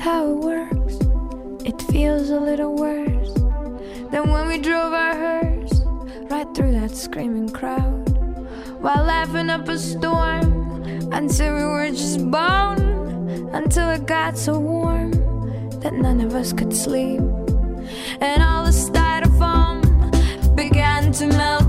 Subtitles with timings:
[0.00, 0.94] how it works.
[1.64, 3.34] It feels a little worse
[4.10, 5.80] than when we drove our hearse
[6.30, 8.08] right through that screaming crowd.
[8.80, 10.82] While laughing up a storm
[11.12, 15.10] until we were just bone until it got so warm
[15.80, 17.20] that none of us could sleep.
[18.20, 19.80] And all the styrofoam
[20.56, 21.59] began to melt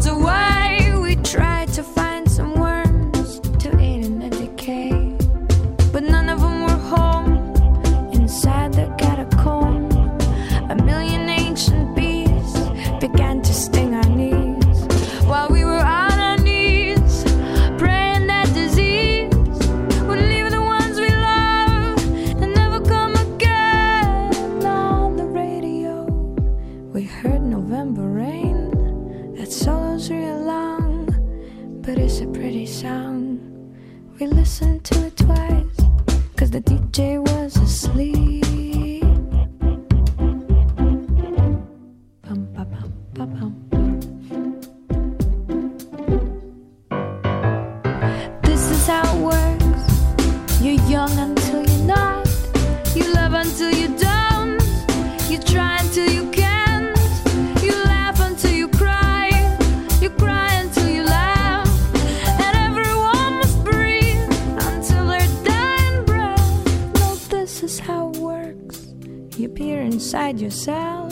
[67.52, 68.94] this is how it works.
[69.36, 71.12] You peer inside yourself.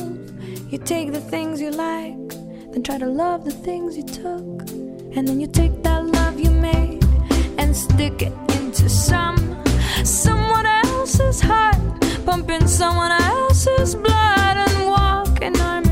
[0.70, 2.30] You take the things you like,
[2.72, 4.62] then try to love the things you took.
[5.16, 7.04] And then you take that love you made
[7.58, 9.38] and stick it into some
[10.06, 11.76] someone else's heart,
[12.26, 15.89] pumping someone else's blood and walking arm.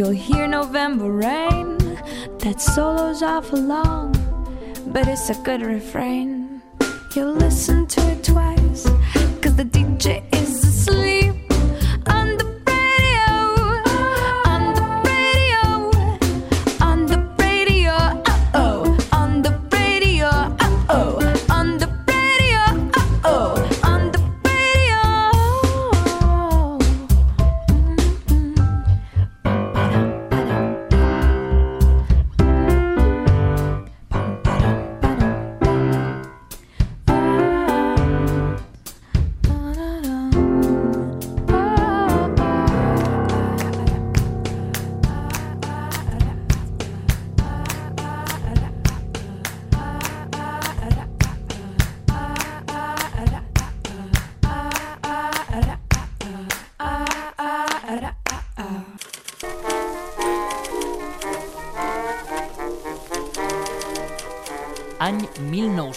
[0.00, 1.76] You'll hear November rain.
[2.38, 4.12] That solo's awful long,
[4.86, 6.62] but it's a good refrain.
[7.14, 8.84] You'll listen to it twice,
[9.42, 11.29] cause the DJ is asleep.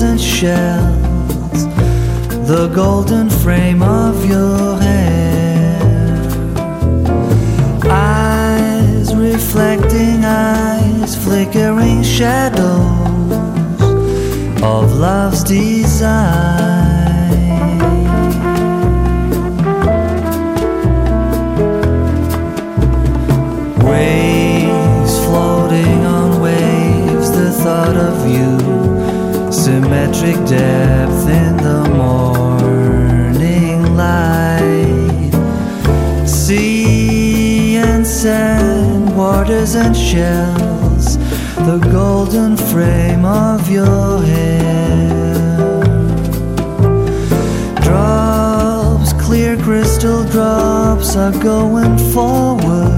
[0.00, 1.66] and shells,
[2.48, 5.78] the golden frame of your hair.
[7.84, 12.62] Eyes reflecting eyes, flickering shadows
[14.62, 16.91] of love's design.
[30.22, 35.32] Symmetric depth in the morning light.
[36.26, 41.18] Sea and sand, waters and shells,
[41.66, 45.82] the golden frame of your hair.
[47.80, 52.92] Drops, clear crystal drops are going forward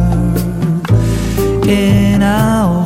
[1.67, 2.84] in our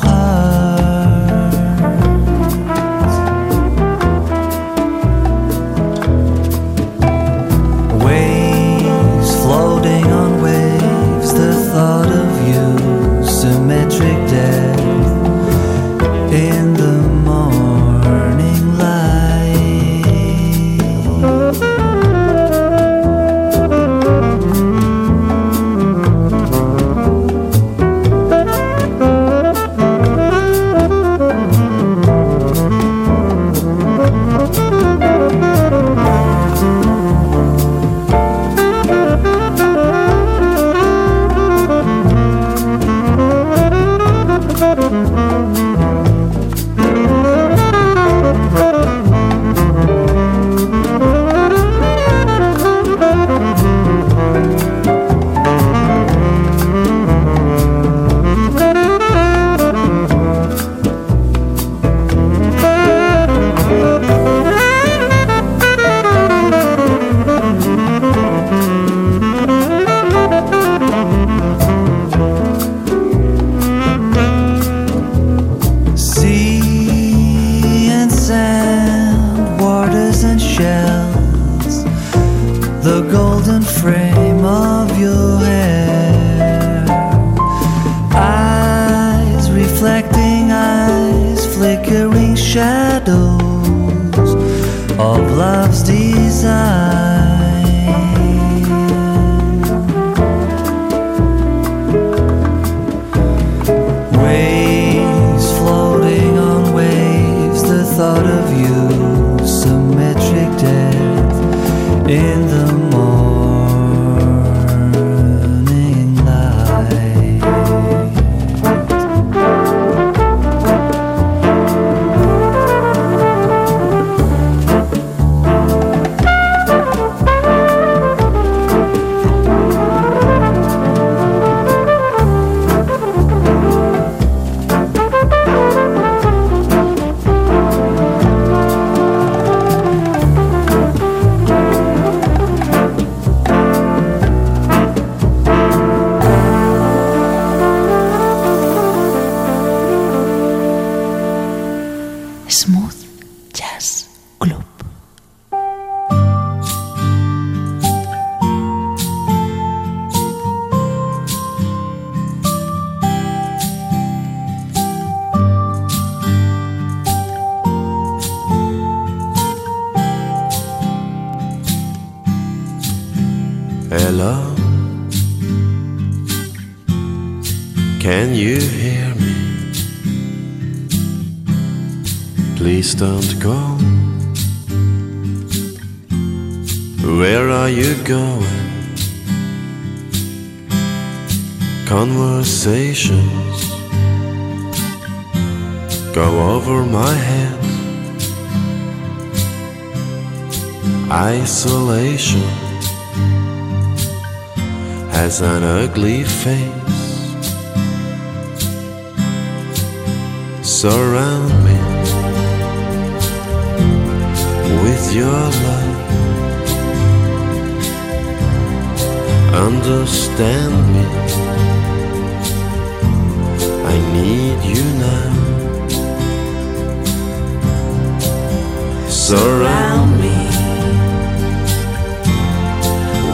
[229.68, 230.38] Surround me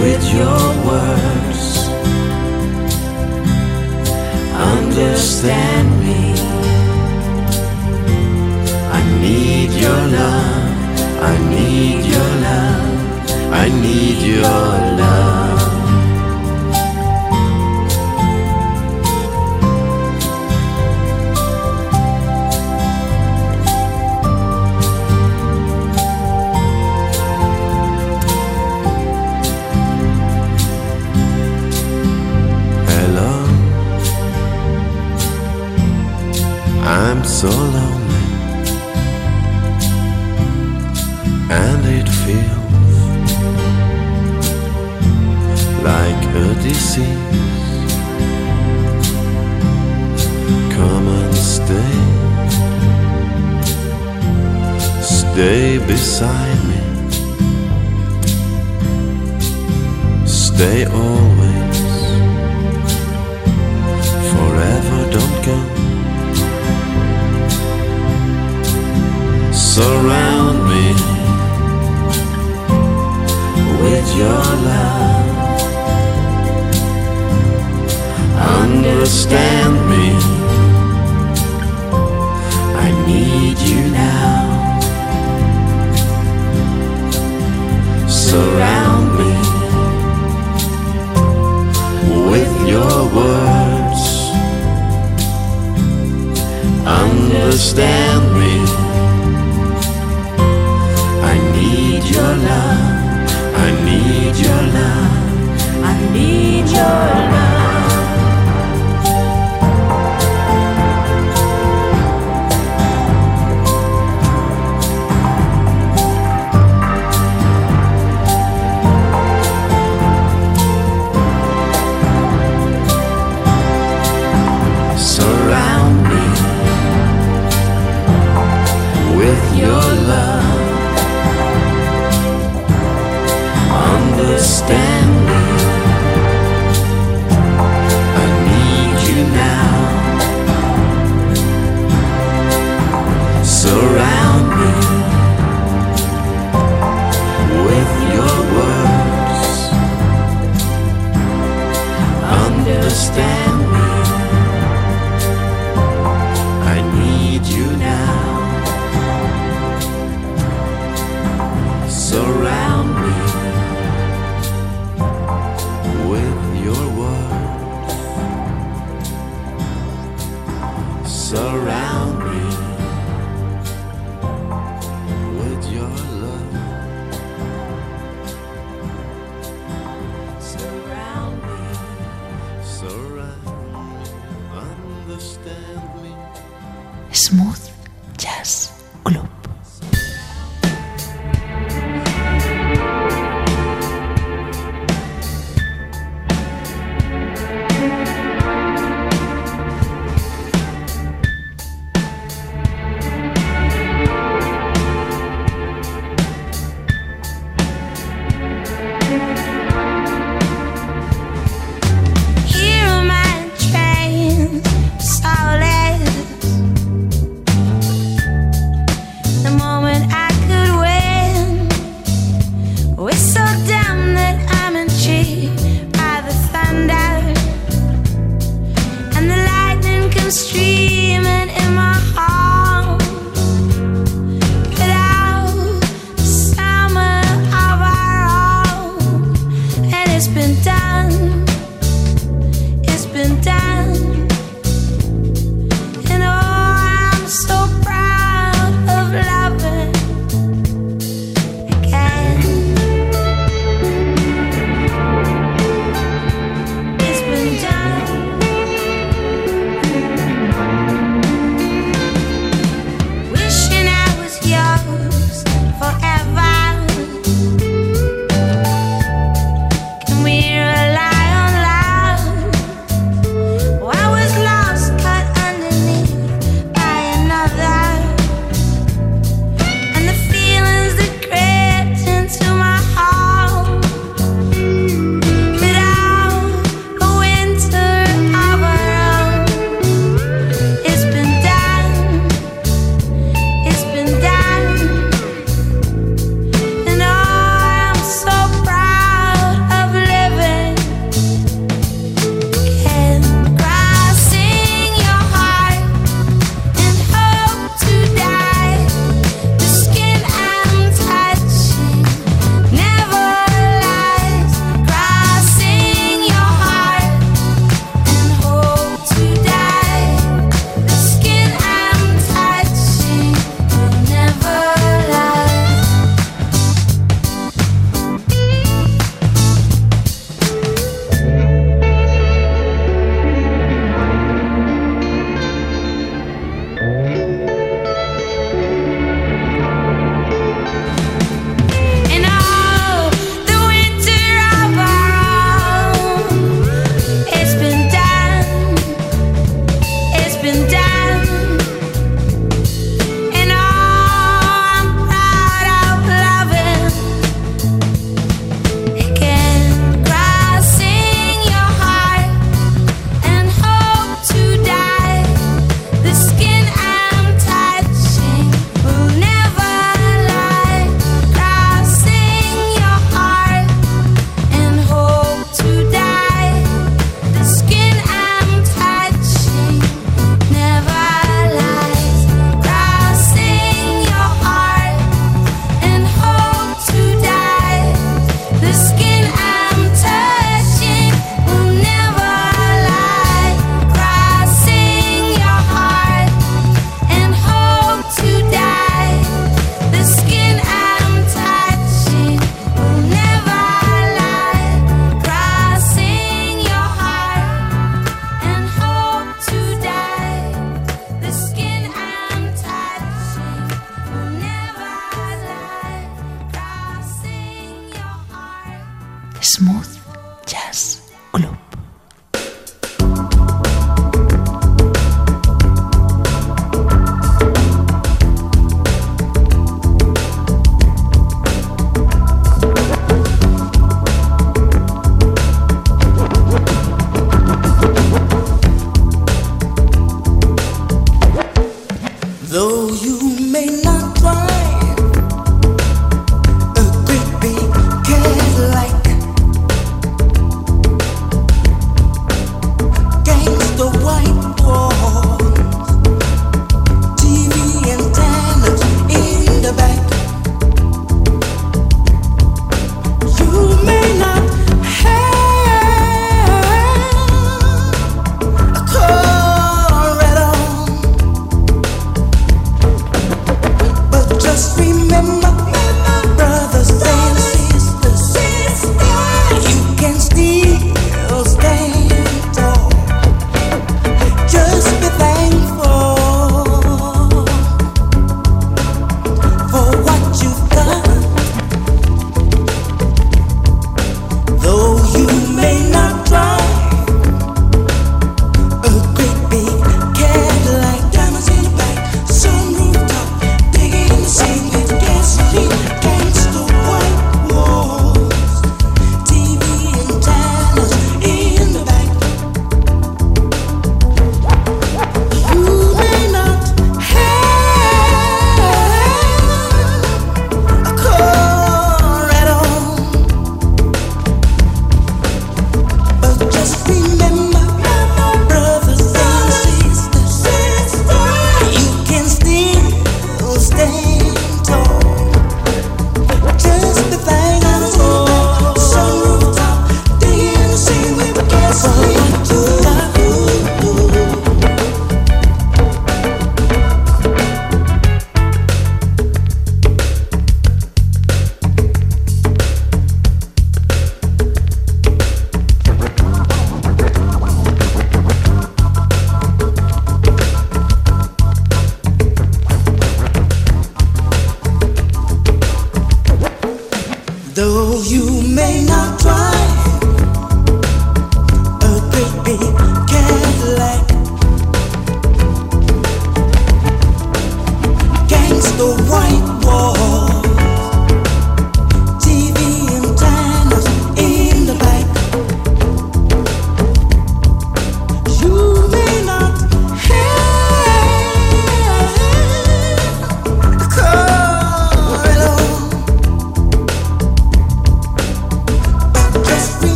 [0.00, 1.62] with your words.
[4.74, 6.24] Understand me.
[8.98, 11.00] I need your love.
[11.30, 13.52] I need your love.
[13.62, 14.68] I need your
[15.00, 15.57] love.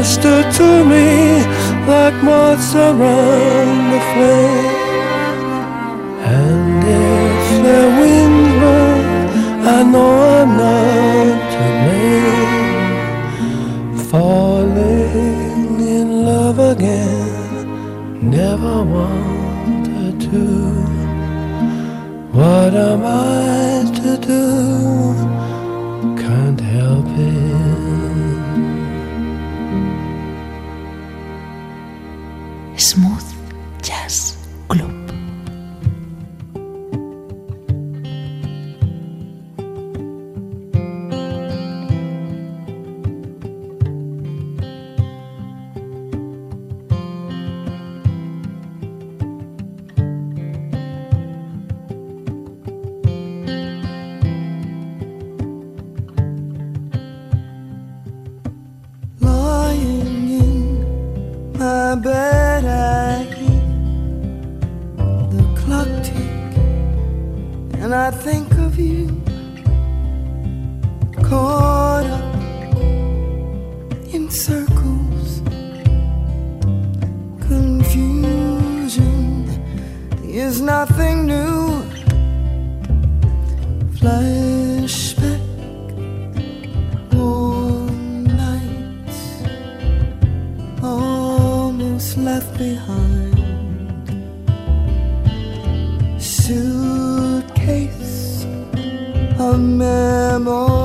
[0.00, 1.08] closer to me
[1.86, 4.76] like moths around the flame.
[6.24, 10.59] And if the wind blows, I know I'm
[92.30, 93.38] left behind.
[96.38, 98.18] Suitcase
[99.46, 100.80] of memories.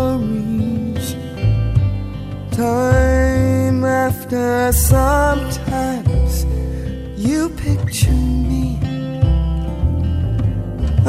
[2.52, 6.34] Time after sometimes
[7.28, 8.22] you picture
[8.52, 8.66] me.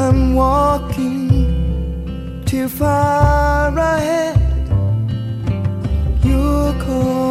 [0.05, 1.25] I'm walking
[2.45, 4.37] too far ahead.
[6.23, 7.26] You're cold.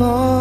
[0.00, 0.39] fall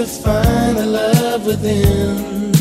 [0.00, 2.54] to find the love within.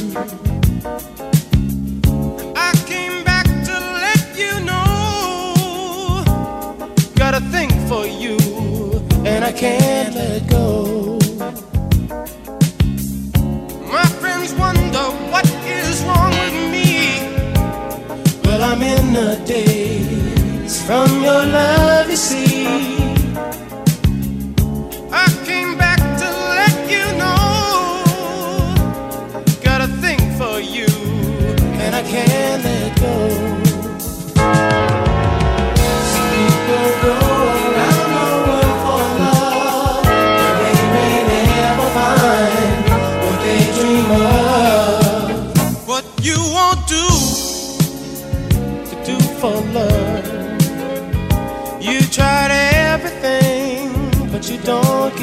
[2.53, 6.23] I came back to let you know.
[7.15, 8.35] Got a thing for you,
[9.25, 11.17] and I can't let go.
[13.95, 16.89] My friends wonder what is wrong with me.
[18.43, 22.98] Well, I'm in a daze from your love, you see.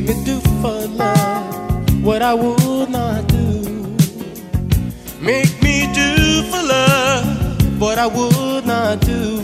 [0.00, 3.60] Make me do for love what I would not do.
[5.20, 9.42] Make me do for love what I would not do.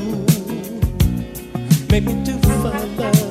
[1.90, 3.25] Make me do for love.